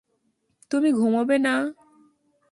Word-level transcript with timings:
তুমি 0.71 0.89
ঘুমোবে 0.91 1.37
না? 1.37 1.55